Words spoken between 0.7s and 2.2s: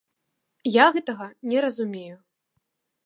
Я гэтага не разумею.